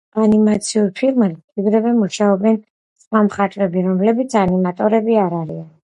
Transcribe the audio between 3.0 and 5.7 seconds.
სხვა მხატვრები, რომლებიც ანიმატორები არ არიან.